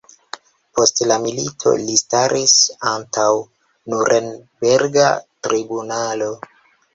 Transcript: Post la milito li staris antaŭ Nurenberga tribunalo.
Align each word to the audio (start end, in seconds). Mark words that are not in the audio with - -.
Post 0.77 1.01
la 1.09 1.17
milito 1.25 1.73
li 1.81 1.97
staris 2.01 2.55
antaŭ 2.93 3.27
Nurenberga 3.95 5.07
tribunalo. 5.49 6.33